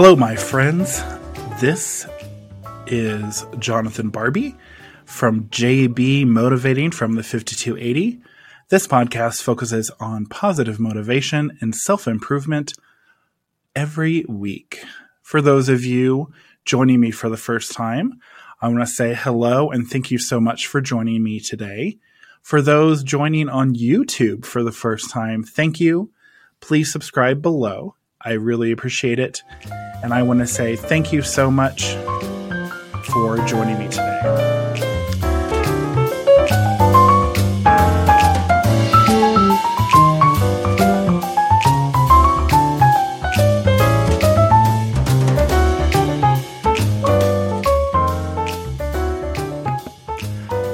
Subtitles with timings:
[0.00, 1.02] Hello, my friends.
[1.60, 2.06] This
[2.86, 4.54] is Jonathan Barbie
[5.04, 8.20] from JB Motivating from the 5280.
[8.68, 12.74] This podcast focuses on positive motivation and self improvement
[13.74, 14.84] every week.
[15.20, 16.32] For those of you
[16.64, 18.20] joining me for the first time,
[18.62, 21.98] I want to say hello and thank you so much for joining me today.
[22.40, 26.12] For those joining on YouTube for the first time, thank you.
[26.60, 27.96] Please subscribe below.
[28.20, 29.42] I really appreciate it.
[30.02, 31.94] And I want to say thank you so much
[33.04, 34.18] for joining me today.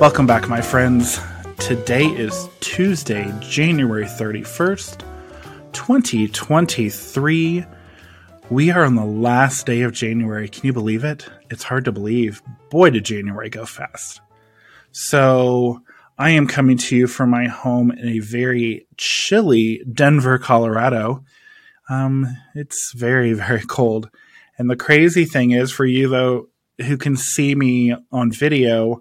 [0.00, 1.20] Welcome back, my friends.
[1.58, 5.04] Today is Tuesday, January 31st,
[5.72, 7.66] 2023.
[8.50, 10.48] We are on the last day of January.
[10.48, 11.28] Can you believe it?
[11.50, 12.42] It's hard to believe.
[12.68, 14.20] Boy, did January go fast.
[14.90, 15.82] So,
[16.18, 21.24] I am coming to you from my home in a very chilly Denver, Colorado.
[21.88, 22.26] Um,
[22.56, 24.10] it's very, very cold.
[24.58, 26.48] And the crazy thing is, for you though,
[26.84, 29.00] who can see me on video,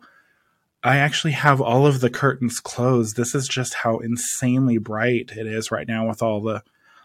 [0.84, 3.18] I actually have all of the curtains closed.
[3.18, 6.62] This is just how insanely bright it is right now with all the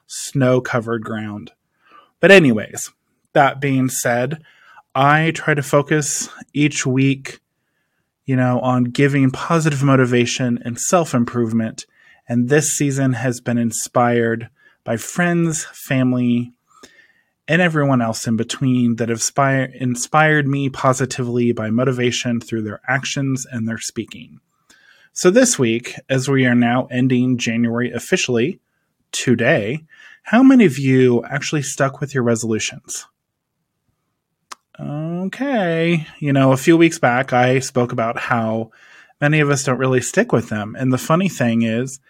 [0.06, 1.52] snow covered ground.
[2.24, 2.90] But, anyways,
[3.34, 4.42] that being said,
[4.94, 7.40] I try to focus each week,
[8.24, 11.84] you know, on giving positive motivation and self improvement.
[12.26, 14.48] And this season has been inspired
[14.84, 16.54] by friends, family,
[17.46, 22.80] and everyone else in between that have spire, inspired me positively by motivation through their
[22.88, 24.40] actions and their speaking.
[25.12, 28.60] So, this week, as we are now ending January officially
[29.12, 29.84] today,
[30.24, 33.06] how many of you actually stuck with your resolutions?
[34.78, 36.06] Okay.
[36.18, 38.70] You know, a few weeks back, I spoke about how
[39.20, 40.76] many of us don't really stick with them.
[40.78, 42.00] And the funny thing is,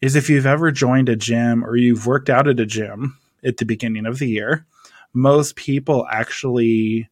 [0.00, 3.56] is if you've ever joined a gym or you've worked out at a gym, at
[3.56, 4.66] the beginning of the year.
[5.12, 7.08] Most people actually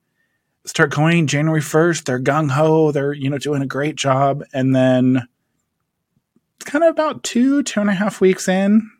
[0.65, 4.45] start going January 1st, they're gung ho, they're, you know, doing a great job.
[4.53, 5.27] And then
[6.57, 8.91] it's kind of about two, two and a half weeks in,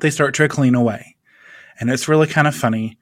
[0.00, 1.16] they start trickling away.
[1.78, 2.98] And it's really kind of funny.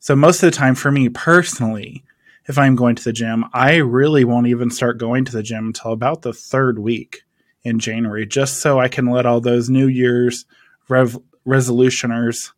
[0.00, 2.04] So most of the time for me personally,
[2.48, 5.66] if I'm going to the gym, I really won't even start going to the gym
[5.66, 7.22] until about the third week
[7.64, 10.44] in January, just so I can let all those New Year's
[10.88, 12.52] rev- resolutioners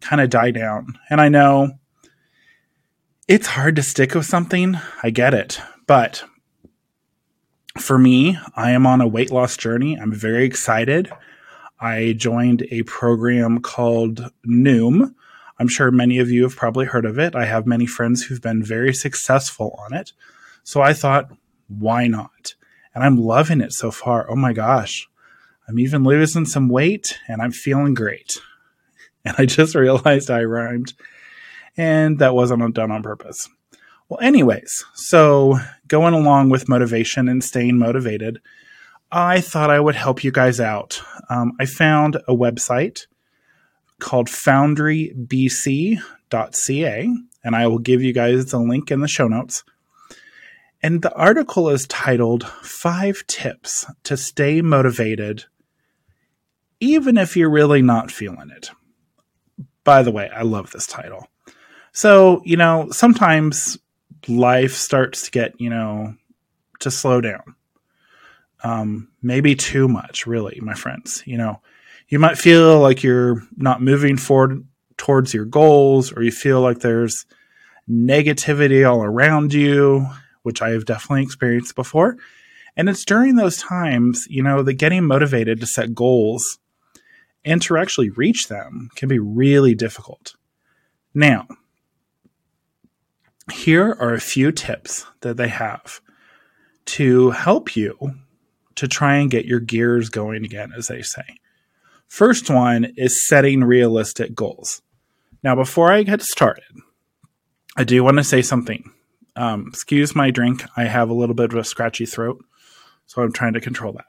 [0.00, 0.98] kind of die down.
[1.08, 1.78] And I know
[3.28, 4.76] it's hard to stick with something.
[5.02, 5.60] I get it.
[5.86, 6.24] But
[7.78, 9.96] for me, I am on a weight loss journey.
[9.96, 11.12] I'm very excited.
[11.80, 15.14] I joined a program called Noom.
[15.58, 17.34] I'm sure many of you have probably heard of it.
[17.34, 20.12] I have many friends who've been very successful on it.
[20.62, 21.30] So I thought,
[21.68, 22.54] why not?
[22.94, 24.30] And I'm loving it so far.
[24.30, 25.08] Oh my gosh.
[25.68, 28.38] I'm even losing some weight and I'm feeling great.
[29.22, 30.94] And I just realized I rhymed.
[31.76, 33.50] And that wasn't done on purpose.
[34.08, 38.40] Well, anyways, so going along with motivation and staying motivated,
[39.12, 41.02] I thought I would help you guys out.
[41.30, 43.06] Um, I found a website
[44.00, 47.08] called foundrybc.ca,
[47.44, 49.62] and I will give you guys the link in the show notes.
[50.82, 55.44] And the article is titled Five Tips to Stay Motivated,
[56.80, 58.70] even if you're really not feeling it.
[59.84, 61.28] By the way, I love this title.
[61.92, 63.78] So, you know, sometimes
[64.26, 66.14] life starts to get, you know,
[66.80, 67.54] to slow down.
[68.62, 71.22] Um, maybe too much, really, my friends.
[71.26, 71.60] You know,
[72.08, 74.64] you might feel like you're not moving forward
[74.96, 77.24] towards your goals, or you feel like there's
[77.88, 80.06] negativity all around you,
[80.42, 82.16] which I have definitely experienced before.
[82.76, 86.58] And it's during those times, you know, that getting motivated to set goals
[87.44, 90.34] and to actually reach them can be really difficult.
[91.14, 91.46] Now,
[93.50, 96.00] here are a few tips that they have
[96.86, 97.96] to help you
[98.80, 101.24] to try and get your gears going again, as they say.
[102.08, 104.82] First one is setting realistic goals.
[105.42, 106.64] Now, before I get started,
[107.76, 108.90] I do want to say something.
[109.36, 110.64] Um, excuse my drink.
[110.76, 112.44] I have a little bit of a scratchy throat,
[113.06, 114.06] so I'm trying to control that.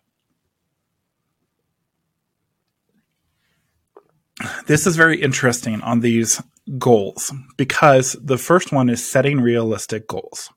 [4.68, 6.41] this is very interesting on these
[6.77, 10.50] goals because the first one is setting realistic goals.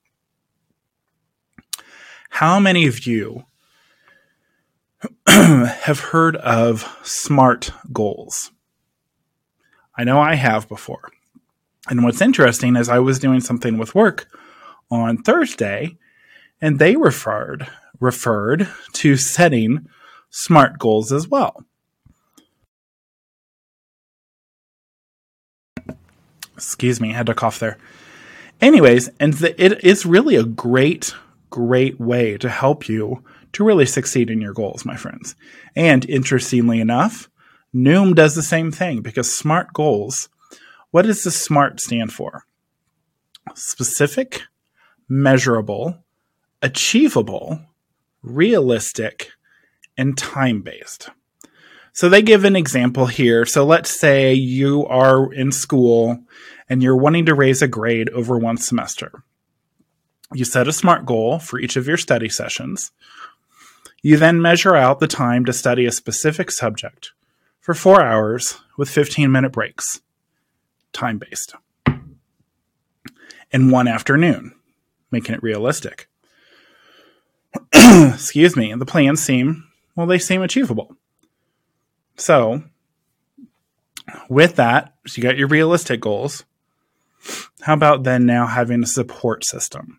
[2.31, 3.45] How many of you
[5.81, 8.53] have heard of SMART goals?
[9.99, 11.11] I know I have before.
[11.91, 14.29] And what's interesting is I was doing something with work
[14.93, 15.97] on Thursday
[16.61, 17.67] and they referred
[17.99, 19.89] referred to setting
[20.31, 21.65] SMART goals as well.
[26.55, 27.77] Excuse me, I had to cough there.
[28.61, 31.13] Anyways, and the, it is really a great,
[31.51, 35.35] great way to help you to really succeed in your goals, my friends.
[35.75, 37.29] And interestingly enough,
[37.75, 40.29] Noom does the same thing because SMART goals,
[40.91, 42.45] what does the SMART stand for?
[43.55, 44.43] Specific,
[45.09, 45.99] measurable,
[46.63, 47.61] achievable,
[48.23, 49.31] realistic,
[49.97, 51.11] and time based.
[51.93, 53.47] So they give an example here.
[53.47, 56.19] So let's say you are in school
[56.69, 59.23] and you're wanting to raise a grade over one semester.
[60.33, 62.91] You set a SMART goal for each of your study sessions.
[64.05, 67.13] You then measure out the time to study a specific subject
[67.59, 70.03] for four hours with 15 minute breaks,
[70.93, 71.55] time based,
[73.51, 74.55] in one afternoon,
[75.11, 76.11] making it realistic.
[77.73, 80.95] Excuse me, the plans seem, well, they seem achievable.
[82.17, 82.63] So,
[84.29, 86.45] with that, so you got your realistic goals.
[87.63, 89.99] How about then now having a support system?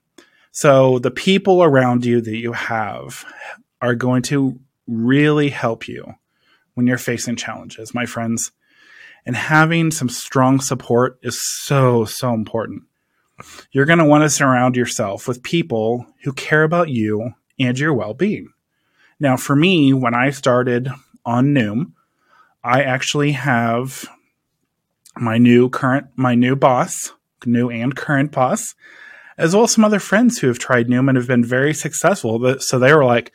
[0.52, 3.26] So, the people around you that you have
[3.82, 6.16] are going to really help you
[6.74, 8.52] when you're facing challenges, my friends.
[9.26, 12.84] And having some strong support is so, so important.
[13.72, 17.94] You're going to want to surround yourself with people who care about you and your
[17.94, 18.50] well being.
[19.20, 20.90] Now, for me, when I started
[21.26, 21.94] on Noom,
[22.64, 24.08] I actually have
[25.18, 27.14] my new current, my new boss,
[27.46, 28.76] new and current boss,
[29.38, 32.60] as well as some other friends who have tried Noom and have been very successful.
[32.60, 33.34] So they were like,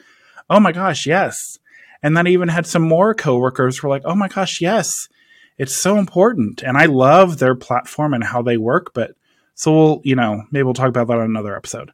[0.51, 1.59] oh my gosh, yes.
[2.03, 5.09] And then I even had some more coworkers who were like, oh my gosh, yes.
[5.57, 6.63] It's so important.
[6.63, 8.93] And I love their platform and how they work.
[8.95, 9.13] But
[9.55, 11.93] so we'll, you know, maybe we'll talk about that on another episode.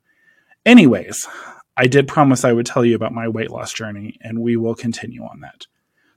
[0.65, 1.29] Anyways,
[1.77, 4.75] I did promise I would tell you about my weight loss journey, and we will
[4.75, 5.67] continue on that.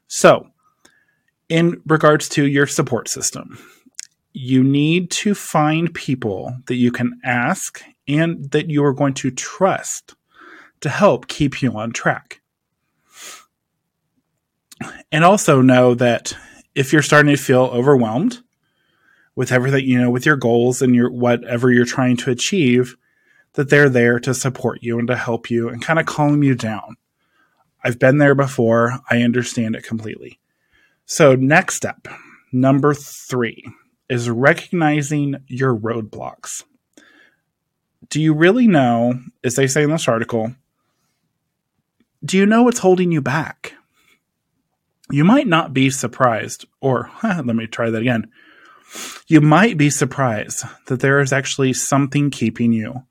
[0.07, 0.47] So,
[1.49, 3.59] in regards to your support system,
[4.31, 9.31] you need to find people that you can ask and that you are going to
[9.31, 10.15] trust
[10.81, 12.41] to help keep you on track.
[15.11, 16.33] And also know that
[16.75, 18.39] if you're starting to feel overwhelmed
[19.35, 22.95] with everything, you know, with your goals and your whatever you're trying to achieve,
[23.53, 26.55] that they're there to support you and to help you and kind of calm you
[26.55, 26.95] down.
[27.83, 28.99] I've been there before.
[29.09, 30.39] I understand it completely.
[31.05, 32.07] So, next step,
[32.51, 33.65] number three,
[34.09, 36.63] is recognizing your roadblocks.
[38.09, 40.53] Do you really know, as they say in this article,
[42.23, 43.73] do you know what's holding you back?
[45.11, 48.31] You might not be surprised, or let me try that again.
[49.27, 53.03] You might be surprised that there is actually something keeping you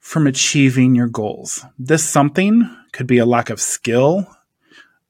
[0.00, 1.64] from achieving your goals.
[1.78, 4.26] This something could be a lack of skill,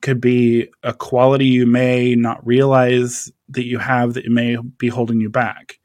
[0.00, 5.20] could be a quality you may not realize that you have that may be holding
[5.20, 5.78] you back.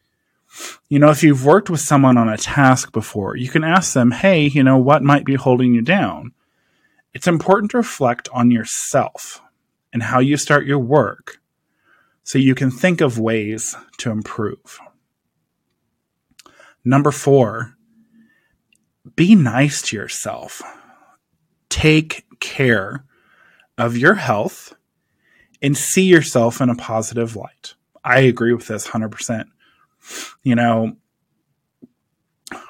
[0.89, 4.11] You know, if you've worked with someone on a task before, you can ask them,
[4.11, 6.33] hey, you know, what might be holding you down?
[7.13, 9.41] It's important to reflect on yourself
[9.91, 11.41] and how you start your work
[12.23, 14.79] so you can think of ways to improve.
[16.85, 17.75] Number four,
[19.15, 20.61] be nice to yourself.
[21.69, 23.05] Take care
[23.77, 24.73] of your health
[25.61, 27.75] and see yourself in a positive light.
[28.03, 29.45] I agree with this 100%.
[30.43, 30.97] You know,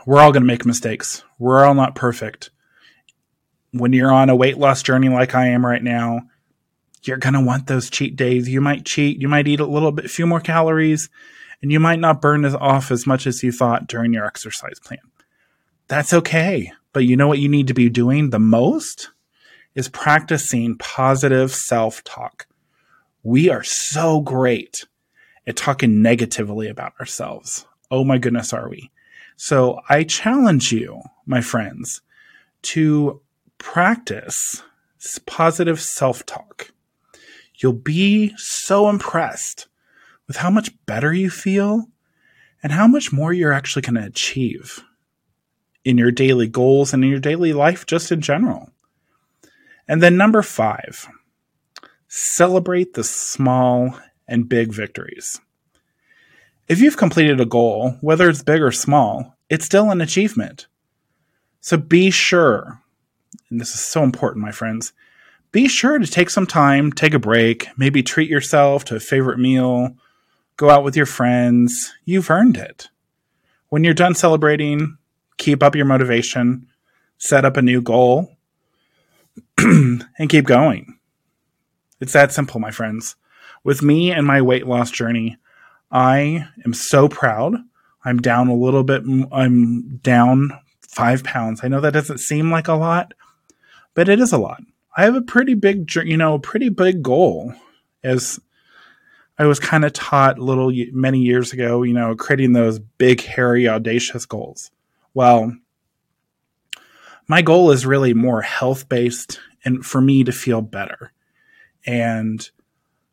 [0.05, 1.23] we're all going to make mistakes.
[1.39, 2.49] We're all not perfect.
[3.71, 6.21] When you're on a weight loss journey like I am right now,
[7.03, 8.47] you're going to want those cheat days.
[8.49, 11.09] You might cheat, you might eat a little bit few more calories,
[11.61, 14.79] and you might not burn as off as much as you thought during your exercise
[14.79, 14.99] plan.
[15.87, 16.73] That's okay.
[16.93, 19.09] But you know what you need to be doing the most
[19.73, 22.47] is practicing positive self-talk.
[23.23, 24.85] We are so great
[25.47, 27.65] at talking negatively about ourselves.
[27.89, 28.91] Oh my goodness, are we?
[29.37, 32.01] So I challenge you, my friends,
[32.63, 33.21] to
[33.61, 34.63] practice
[35.27, 36.71] positive self talk.
[37.55, 39.67] You'll be so impressed
[40.27, 41.85] with how much better you feel
[42.63, 44.83] and how much more you're actually going to achieve
[45.83, 48.69] in your daily goals and in your daily life, just in general.
[49.87, 51.07] And then number five,
[52.07, 55.39] celebrate the small and big victories.
[56.67, 60.67] If you've completed a goal, whether it's big or small, it's still an achievement.
[61.59, 62.81] So be sure,
[63.51, 64.93] and this is so important, my friends,
[65.51, 69.37] be sure to take some time, take a break, maybe treat yourself to a favorite
[69.37, 69.95] meal,
[70.55, 71.93] go out with your friends.
[72.05, 72.87] You've earned it.
[73.69, 74.97] When you're done celebrating,
[75.37, 76.67] keep up your motivation,
[77.17, 78.37] set up a new goal,
[79.57, 80.97] and keep going.
[81.99, 83.15] It's that simple, my friends.
[83.63, 85.37] With me and my weight loss journey,
[85.91, 87.57] I am so proud.
[88.03, 89.03] I'm down a little bit.
[89.31, 91.61] I'm down five pounds.
[91.63, 93.13] I know that doesn't seem like a lot,
[93.93, 94.61] but it is a lot.
[94.95, 97.53] I have a pretty big, you know, a pretty big goal
[98.03, 98.39] as
[99.37, 103.67] I was kind of taught little many years ago, you know, creating those big, hairy,
[103.67, 104.71] audacious goals.
[105.13, 105.55] Well,
[107.27, 111.11] my goal is really more health based and for me to feel better.
[111.85, 112.47] And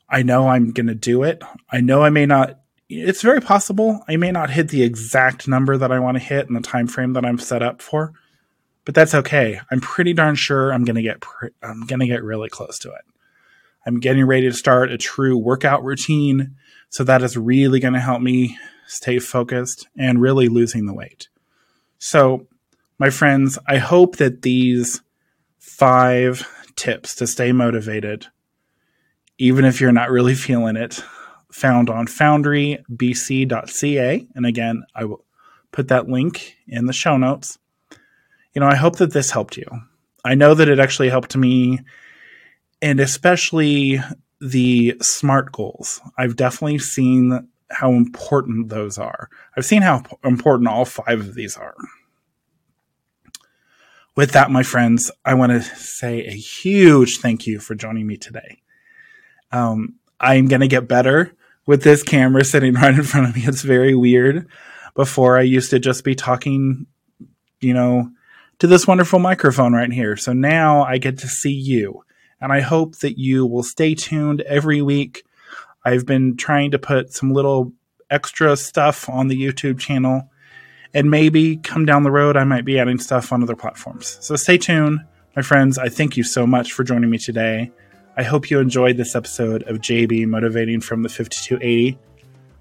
[0.08, 1.42] I know I'm going to do it.
[1.70, 5.76] I know I may not it's very possible I may not hit the exact number
[5.76, 8.12] that I want to hit in the time frame that I'm set up for,
[8.88, 9.60] but that's okay.
[9.70, 12.78] I'm pretty darn sure I'm going to get pre- I'm going to get really close
[12.78, 13.04] to it.
[13.84, 16.56] I'm getting ready to start a true workout routine,
[16.88, 21.28] so that is really going to help me stay focused and really losing the weight.
[21.98, 22.46] So,
[22.98, 25.02] my friends, I hope that these
[25.58, 28.28] 5 tips to stay motivated
[29.36, 31.04] even if you're not really feeling it
[31.52, 34.26] found on foundrybc.ca.
[34.34, 35.26] And again, I will
[35.72, 37.58] put that link in the show notes.
[38.58, 39.68] You know, I hope that this helped you.
[40.24, 41.78] I know that it actually helped me,
[42.82, 44.00] and especially
[44.40, 46.00] the SMART goals.
[46.18, 49.30] I've definitely seen how important those are.
[49.56, 51.76] I've seen how important all five of these are.
[54.16, 58.16] With that, my friends, I want to say a huge thank you for joining me
[58.16, 58.60] today.
[59.52, 61.32] Um, I'm going to get better
[61.64, 63.42] with this camera sitting right in front of me.
[63.46, 64.48] It's very weird.
[64.96, 66.86] Before I used to just be talking,
[67.60, 68.10] you know,
[68.58, 70.16] to this wonderful microphone right here.
[70.16, 72.04] So now I get to see you.
[72.40, 75.24] And I hope that you will stay tuned every week.
[75.84, 77.72] I've been trying to put some little
[78.10, 80.30] extra stuff on the YouTube channel.
[80.94, 84.18] And maybe come down the road, I might be adding stuff on other platforms.
[84.20, 85.00] So stay tuned,
[85.36, 85.76] my friends.
[85.78, 87.70] I thank you so much for joining me today.
[88.16, 91.98] I hope you enjoyed this episode of JB Motivating from the 5280.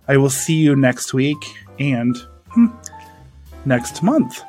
[0.07, 1.43] I will see you next week
[1.79, 2.17] and
[2.49, 2.67] hmm,
[3.65, 4.43] next month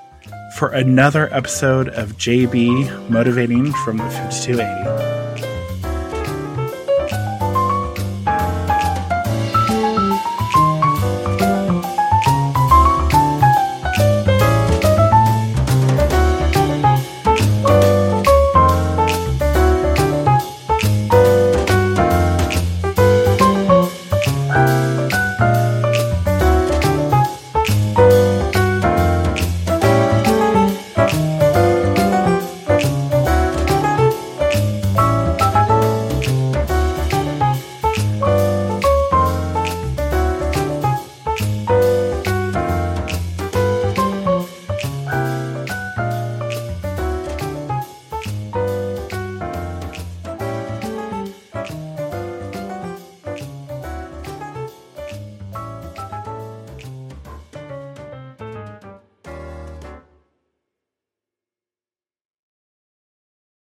[0.59, 5.08] for another episode of JB Motivating from the 5280.